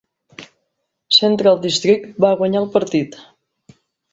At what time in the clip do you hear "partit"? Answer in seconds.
2.79-3.21